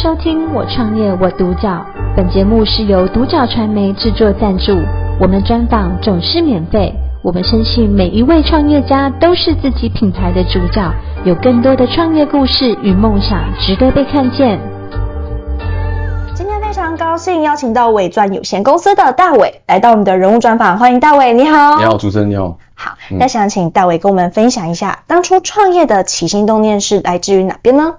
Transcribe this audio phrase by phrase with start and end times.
[0.00, 1.68] 收听《我创业我独角》，
[2.16, 4.78] 本节目是由独角传媒制作赞助，
[5.20, 6.94] 我们专访总是免费。
[7.20, 10.88] 我们相信每一位创业家都是自己品牌的主角，
[11.24, 14.60] 有更多的创业故事与梦想值得被看见。
[16.32, 21.76] 今天非常高兴邀请到伟钻有限公司的大伟来到我们的人物专访，欢迎大伟，你好。
[21.76, 22.56] 你好，主持人你好。
[22.76, 27.94] 好，那想请大伟跟我们分享一下，当初创业的起心动念是来自于哪边呢？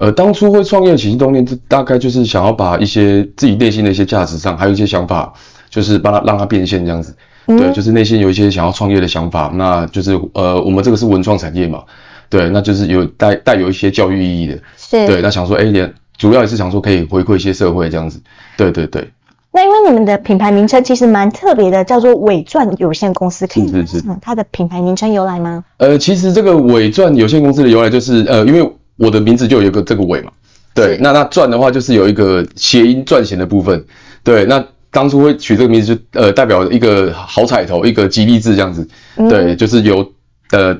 [0.00, 5.30] 呃，当初会创业的起心动念，这大概就是想要把一些自己内心的一些价值上，还有一些想法，
[5.68, 7.14] 就是帮他让他变现这样子。
[7.48, 11.82] 嗯、对，就是内心有一些想要创业的想法，那就是呃，我们这个是文创产业嘛，
[12.30, 14.58] 对，那就是有带带有一些教育意义的。
[14.78, 15.06] 是。
[15.06, 18.18] 对，那想说，哎，连主要也是想说可以回馈一些社会这样子。
[18.56, 19.06] 对对对。
[19.52, 24.04] 那因为你们的品牌名称其实蛮特别的，叫做伟钻有限公司，可以是是是。
[24.22, 25.62] 它的品牌名称由来吗？
[25.76, 28.72] 呃，其实这个伟钻有限公司的由来就是呃，因为。
[29.00, 30.30] 我的名字就有一个这个尾嘛，
[30.74, 33.82] 对，那那赚的话就是有一个谐音赚钱的部分，
[34.22, 40.06] 对，那当初会取这个名字就呃代表一个好彩头，一个吉利字这样子，对，就是由
[40.50, 40.76] 呃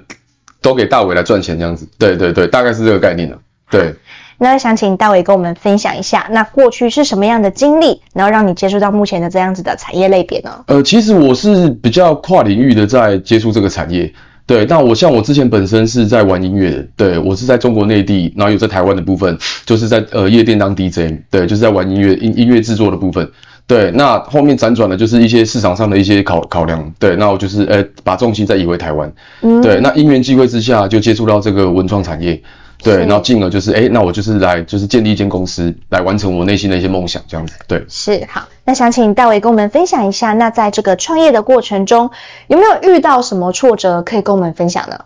[0.61, 3.39] 都给大伟来赚钱这样子，对对对，大概是这个概念了，
[3.71, 3.95] 对。
[4.43, 10.65] 那想请大伟跟我们分享一下，那过去是什么样的经历，然后让你接触到目前的这样子的产业类别呢？
[10.67, 14.13] 呃，其实我是比较跨领域的在接触这个产业。
[14.51, 23.31] 对，那我像我之前本身是在玩音乐的，对，我是在中国内地，然后有在台湾的部分，就是在呃夜店当 DJ，对，就是在玩音乐音音乐制作的部分，
[23.69, 29.13] 对，那后面辗转的就是一些市场上的一些考考量，对，那我就是呃把重心再移回台湾，
[29.43, 32.43] 嗯，对，那因缘际会之下就接触到这个文创产业。
[32.83, 37.55] 对，然后进而就是，哎，那我就是来，就是建立一间公司，来完成我内心的一些梦想，这样子。
[37.67, 38.49] 对，是好。
[38.65, 42.11] 那想请戴维跟我们分享一下，那在这个创业的过程中，
[42.49, 44.99] 有没有遇到什么挫折可以跟我们分享呢？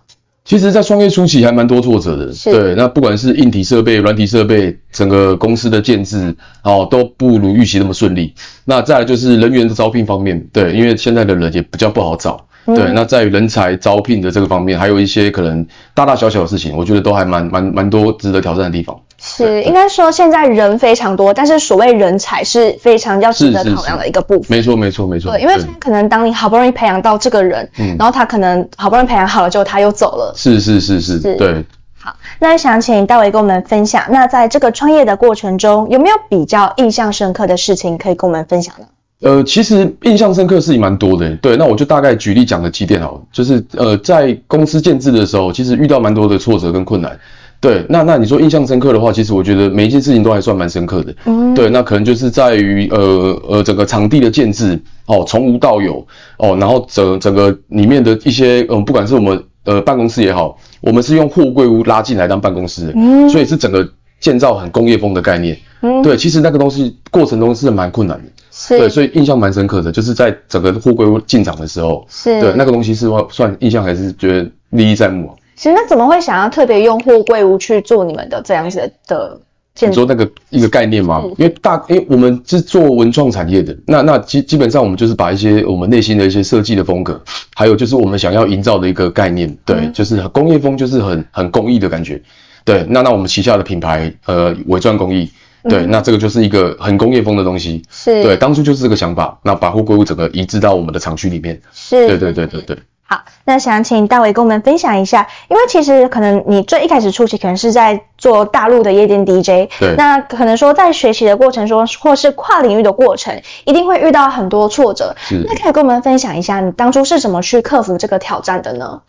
[0.45, 2.31] 其实，在创业初期还蛮多挫折的。
[2.31, 2.53] 是。
[2.53, 8.35] 对，那不管是硬体设备、软体设备，整个公司的建制，哦，都不如预期那么顺利。
[8.67, 12.47] 那再来就是人员的招聘方面，对，因为现在的人也比较不好找。
[12.67, 18.99] 对，那在于人才招聘的这个方面，还有一些可能大大小小的事情，我觉得都还蛮蛮蛮多值得挑战的地方。
[19.19, 24.45] 是，应该说现在人非常多，但是所谓人才是非常要值得考量的一个部分。
[24.49, 25.33] 没错，没错，没错。
[25.33, 30.33] 对，因为可能当你好不容易培养到这个人，嗯，然后他可能好不容易培养好了之后，他又走了。
[30.37, 31.65] 是是是是，是，对。
[31.99, 38.87] 好，那想请大伟跟我们分享，那在这个创业的过程中，有没有比较印象深刻的事情可以跟我们分享呢？
[39.25, 47.19] 呃，其实印象深刻事情蛮多的，对，那我就大概举例讲个几点好了，就是呃，在公司建制的时候，其实遇到蛮多的挫折跟困难，
[47.59, 56.07] 对，那那你说印象深刻的话，其实我觉得每一件事情都还算蛮深刻的，嗯，对，那可能就是在于呃呃整个场地的建制哦，从无到有
[56.37, 63.89] 哦，然后整整个里面的一些嗯、呃，不管是我们呃办公室也好，我们是用货柜屋拉进来当办公室的，嗯，所以是整个
[64.21, 68.25] 建造很工业风的概念，嗯，对，其实那个东西过程中是蛮困难的。
[68.57, 75.35] 是对，所以印象蛮深刻的，就是在整个货柜进场的时候，是对那个东西是算印象还是觉得历历在目啊？
[75.57, 78.79] 其实那怎么会想要特别用货柜屋去做你们的这样子
[79.09, 79.41] 的
[79.75, 80.01] 建筑？
[80.01, 81.25] 你说那个一个概念吗？
[81.37, 87.21] 因为大，因为我们是做文创产业的，那那基基本上我们就是把一些我们内心的一些设计的风格，
[87.57, 92.23] 还有就是我们想要营造的一个概念，对，嗯、就是工业风，就是很很工艺的感觉，
[92.65, 92.87] 对。
[92.89, 95.29] 那那我们旗下的品牌，呃，伪钻工艺。
[95.69, 98.23] 对，那这个就是一个很工业风的东西，是。
[98.23, 102.79] 对，当初就是这个想法，那把货柜屋整个移植到我们的厂区里面，是，对对对对对。
[103.07, 119.03] 好，那想请大伟跟我们分享一下，因为其实可能你最一开始初期可能是在做大陆的夜店 DJ，对，那可能说在学习的过程中，或是跨领域的过程，一定会遇到很多挫折，是，那可以跟我们分享一下，你当初是怎么去克服这个挑战的呢？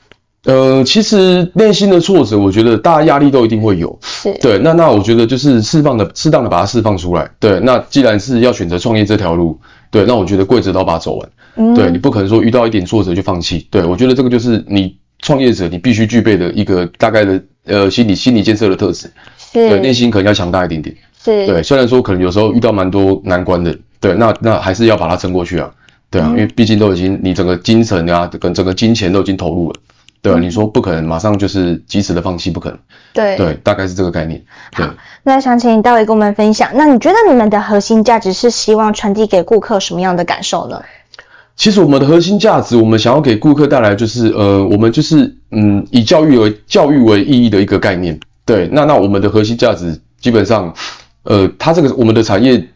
[0.45, 3.97] 呃，其实内心的挫折，我觉得大家压力都一定会有。
[4.01, 7.29] 是，对，那那我觉得就是释放的，适当的把它释放出来。
[7.39, 11.29] 对，那既然是要选择创业这条路，对，那我觉得跪着都要把它走完。
[11.55, 13.67] 嗯，对，你不可能说遇到一点挫折就放弃。
[13.71, 19.09] 对，我觉得这个就是你创业者你必须具备的一个大概的呃心理心理建设的特质。
[19.37, 20.95] 是，对，内心可能要强大一点点。
[21.23, 25.71] 是，对，虽然说可能有时候遇到蛮多难关的，对，那那还是要把它撑过去啊。
[26.11, 29.75] 对啊，嗯，因为毕竟都已经你整个精神啊跟整个金钱都已经投入了。
[30.25, 32.79] 对啊，你说不可能马上就是及时的放弃，不可能。
[33.13, 34.43] 对对，大概是这个概念。
[34.75, 34.85] 对，
[35.23, 40.81] 那想请大伟跟我们分享，那你觉得你们的核心价值是希望传递给顾客什么样的感受呢？
[41.55, 48.19] 其实我们的核心价值，我们想要给顾客带来就是呃，我们就是嗯，以教育为教育为意义的一个概念。
[48.43, 50.73] 对，那那我们的核心价值基本上，
[51.23, 52.67] 呃，它这个我们的产业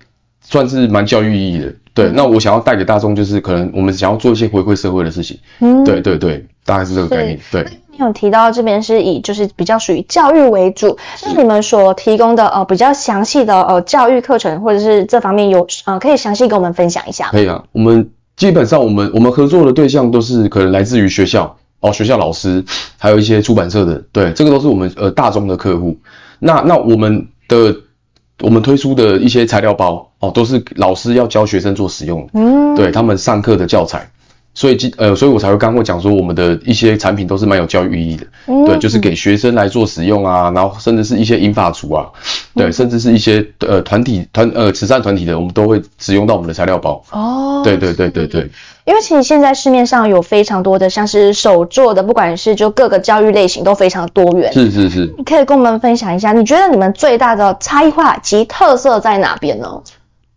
[0.49, 1.73] 算是蛮教育意义的。
[1.93, 5.37] 对，那我想要带给大众就是可能我们想要做一些回馈社会的事情。
[5.59, 6.45] 嗯，对对对。
[6.65, 7.65] 大概是这个概念，对。
[7.97, 17.27] 有提到这边是以就是比较属于教育为主，那你们所提供的呃比较详细的呃教育课程或者是这方面有呃可以详细跟我们分享一下？
[17.31, 22.63] 可以啊，我们基本上我们我们合作的对象都是可能来自于学校哦，学校老师，
[22.97, 25.97] 还有一些出版社的，对，这个都是我们呃大众的客户。
[26.37, 27.75] 那那我们的
[28.41, 34.09] 我们推出的一些材料包哦，都是老师要教学生做使用，嗯，对他们上课的教材。
[34.55, 42.07] 所以，呃，所以我才会刚刚讲说，我们的一些产品都是蛮有教育意义的，嗯、对，就是给学生来做使用啊，然后甚至是一些银发族啊，
[42.59, 47.03] 对，嗯、甚至是一些呃团体团呃慈善团体的，我们都会使用到我们的材料包。
[47.11, 48.49] 哦，对对对对对。
[48.85, 54.51] 因为其实现在市面上有非常多的像是手作的，不管是就各个教育类型都非常多元。
[54.51, 55.13] 是是是。
[55.17, 59.81] 你可以跟我们分享一下，你觉得你们最大的差异化及特色在哪边呢？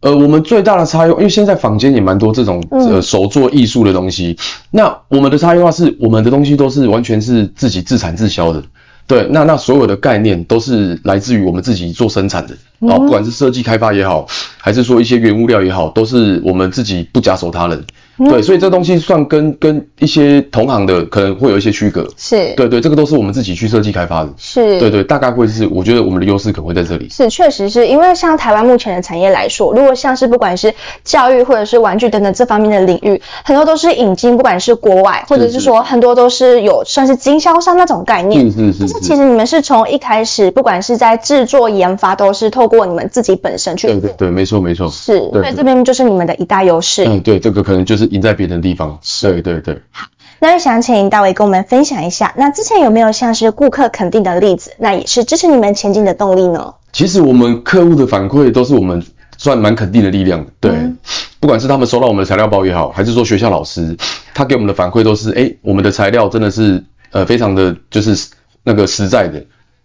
[0.00, 4.36] 呃，我们最大的差异，因为现在坊间也蛮多这种呃手作艺术的东西。
[4.38, 8.62] 嗯、那我们的差异化是，我们的东西都是完全是自己自产自销的。
[9.06, 12.56] 对，那那所有的概念都是来自于我们自己做生产的。
[12.82, 14.26] 哦，不管是设计开发也好，
[14.58, 17.84] 还是说一些原物料也好，都是我们自己不假手他人。
[18.29, 22.55] 对，所以这东西算跟跟一些同行的可能会有一些区隔，是。
[22.55, 24.79] 对对，这个都是我们自己去设计开发的，是。
[24.79, 39.00] 对对，大概会是我觉得我们的优势可能会在这里，是确实是因为像台湾目前的产业来说，如果像是不管是教育或者是玩具等等这方面的领域，很多都是引进，不管是国外或者是说很多都是有算是经销商那种概念，是是是，是。
[39.00, 48.98] 其实你们是从一开始不管是在制作研发都是透过你们自己本身去，对对对，没错没错，是，所以这边就是你们的一大优势，嗯，对，这个可能就是赢在别的地方。
[49.20, 50.06] 对对对，好，
[50.40, 56.74] 那想请大伟跟我们分享一下，那之前有没有像是顾客肯定的例子，那也是支持你们前进的动力呢？
[56.92, 59.02] 其实我们客户的反馈都是我们
[59.36, 60.96] 算蛮肯定的力量，对，嗯、
[61.40, 63.96] 不管是他们收到我们的材料包也好，还是说学校老师，
[64.34, 68.30] 他给我们的反馈都是，哎、欸，我们的材料真的是呃非常的就是
[68.62, 69.42] 那个实在的，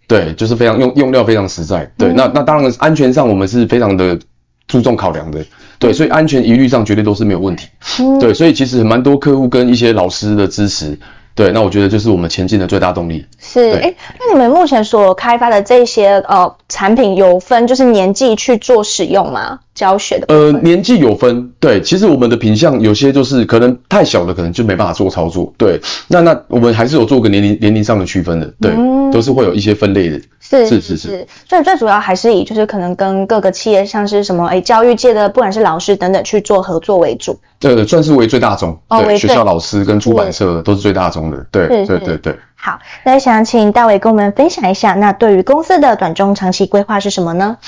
[0.08, 4.18] 对，就是非常用用料非常实在，对，嗯、那那当然安全上我们是非常的
[4.66, 5.44] 注重考量的。
[5.78, 7.68] 对，所以安全疑虑上绝对都是没有问题。
[8.00, 10.98] 嗯、对，所以其实蛮多客户跟一些老师的支持，
[11.38, 13.24] 对，那我觉得就是我们前进的最大动力。
[13.38, 19.60] 是，哎，那你们目前所开发的这些呃产品有分就是年纪去做使用吗？
[19.72, 20.26] 教学的？
[20.34, 21.52] 呃，年纪有分。
[21.60, 25.54] 对，其实我们的品相有些就是可能太小的，可能就没办法做操作。
[25.56, 28.52] 对，那那我们还是有做个年龄年龄上的区分的。
[28.60, 30.20] 对，嗯、都是会有一些分类的。
[30.48, 37.38] 是是是是，所以最主要还是以就是可能跟各个企业，像是什么诶教育界的，不管是老师等等去做合作为主。
[37.58, 38.78] 对，算是为最大宗。
[38.88, 41.46] 哦，对，学校老师跟出版社都是最大宗的。
[41.50, 42.34] 对对对对。
[42.54, 47.58] 好，那想请大伟跟我们分享一下，那对于公司的短中长期规划是什么呢？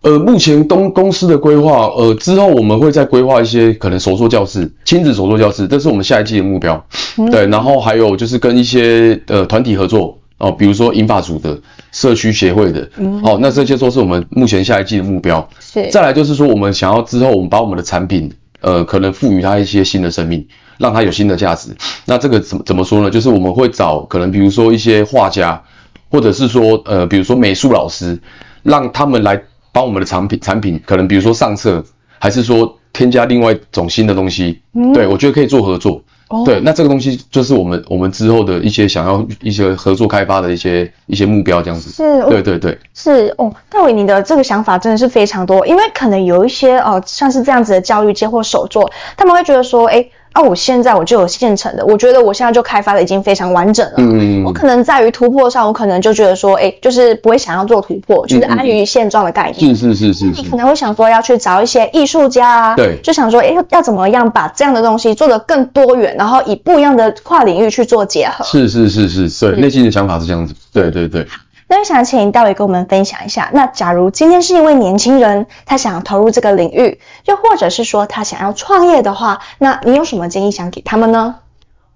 [0.00, 6.82] 呃，目前东公司的规划，呃，之后我们会再规划一些可能手作教室、亲子手作教室，这是我们下一季的目标。
[7.18, 10.18] 嗯、对，然后还有就是跟一些呃团体合作。
[10.44, 11.58] 哦，比如说银发族的
[11.90, 15.48] 社区协会的，嗯，好，那这些都是我们目前下一季的目标。
[15.58, 18.30] 是，再来就是说，我们想要之后，我们把我们的产品，
[18.60, 20.46] 呃，可能赋予它一些新的生命，
[20.76, 21.74] 让它有新的价值。
[22.04, 23.10] 那这个怎么怎么说呢？
[23.10, 25.62] 就是我们会找可能比如说一些画家，
[26.10, 28.20] 或者是说呃，比如说美术老师，
[28.62, 29.40] 让他们来
[29.72, 31.82] 帮我们的产品产品，可能比如说上色，
[32.18, 34.60] 还是说添加另外一种新的东西。
[34.74, 36.02] 嗯，对，我觉得可以做合作。
[36.44, 41.90] 对，那这个东西就是我们我们之后的一些想要一些合作开发的一些一些目标，这样子。
[41.90, 43.52] 是，对对对，是哦。
[43.68, 53.94] 戴伟，你的这个想法真的是非常多，因为可能有一些哦，像是这样子的教育界或手作，他们会觉得说，诶啊，我现在我就有现成的，我觉得我现在就开发的已经非常完整了。
[53.98, 59.74] 嗯，我可能在于突破上，我可能就觉得说，诶，就是不会想要做突破，就是安于现状的概念。
[59.76, 60.42] 是是是是。
[60.42, 68.44] 你可能会想说要去找一些艺术家啊，对，就想说，诶，要怎么样把这样的东西做得更多元，然后以不一样的跨领域去做结合。
[68.44, 70.52] 是是是是，对，内心的想法是这样子。
[70.72, 71.24] 对对对。
[71.66, 81.36] 那我想请大伟跟我们分享一下，那假如今天是一位年轻人，他想要投入这个领域，又或者是说他想要创业的话，那你有什么建议想给他们呢？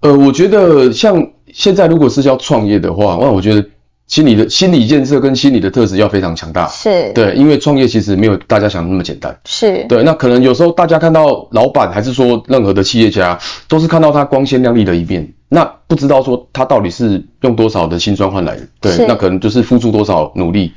[0.01, 3.63] 呃，我觉得像现在如果是要创业的话，那我觉得
[4.07, 6.67] 心理的心理建设跟心理的特质要非常强大。
[6.67, 7.11] 是。
[7.13, 9.37] 对，因为创业其实没有大家想的那么简单。
[9.45, 9.85] 是。
[9.87, 15.31] 对，那可能有时候大家看到老板，还是说任何的企业家，都是看到他光鲜亮丽的一面。
[15.49, 20.71] 那不知道说他到底是用多少的辛酸换来的，对，那可能就是付出多少努力，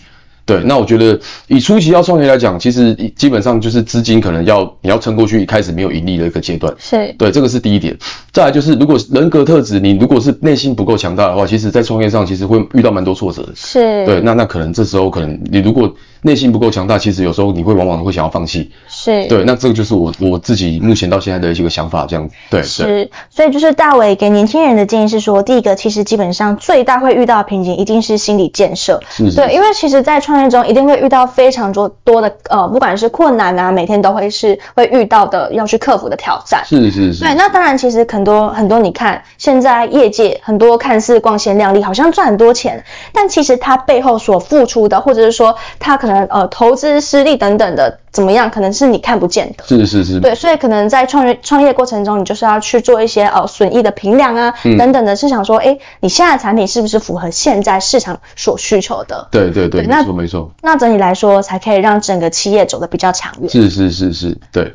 [0.47, 0.62] 对。
[0.64, 7.95] 那我觉得以初期要创业来讲，其实基本上就是资金可能要你要撑过去，一开始没有盈利的一个阶段，是对，这个是第一点。
[8.33, 14.21] 再来就是如果人格特质，你如果是内心不够强大的话，其实在创业上其实会遇到蛮多挫折的，是对。
[14.23, 18.71] 那那可能这时候可能你如果内心不够强大，其实有时候你会往往会想要放弃。
[18.87, 22.35] 是，对，那这个就是我我自己目前到现在的一个想法，这样子。
[22.49, 29.00] 对，是，所以就是大伟给年轻人的建议是说，第一个其实基本上最大会遇到的瓶颈一定是心理建设。
[29.11, 29.37] 是，是。
[29.37, 36.64] 对，因为其实，在创业中一定会遇到非常多多的呃，不管是困难啊，每天都会是会遇到的要去克服的挑战。
[36.64, 37.25] 是是是。
[37.25, 47.99] 对，那当然，其实很多很多，你看现在业界很多看似光鲜亮丽，好像赚很多钱，但其实他背后所付出的，或者是说他可能呃投资失利等等的。
[48.12, 48.50] 怎么样？
[48.50, 49.64] 可能是你看不见的。
[49.66, 50.21] 是是是。
[50.21, 59.28] 对，所以可能在创业创业过程中，你就是要去做一些呃损益的评量啊，嗯、等等的，是想说，哎，你现在的产品是不是符合现在市场所需求的？
[59.31, 60.50] 对对对，对那没错没错。
[60.61, 63.49] 那整体来说，才可以让整个企业走得比较长远。
[63.49, 64.75] 是是是是，对。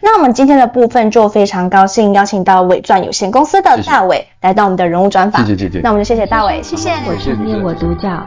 [0.00, 5.44] 那我们今天的部分就非常高兴邀请到伟钻有限公司的大伟来到我们的人物专访。
[5.46, 5.80] 谢谢谢谢。
[5.80, 6.92] 那我们就谢谢大伟，谢谢。
[7.06, 8.26] 我是你我独角，